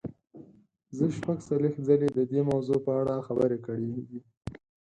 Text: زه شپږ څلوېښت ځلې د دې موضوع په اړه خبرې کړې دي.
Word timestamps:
زه 0.97 1.05
شپږ 1.17 1.37
څلوېښت 1.47 1.79
ځلې 1.87 2.07
د 2.13 2.19
دې 2.31 2.41
موضوع 2.49 2.79
په 2.87 2.91
اړه 2.99 3.25
خبرې 3.27 3.57
کړې 3.65 3.87
دي. 4.09 4.19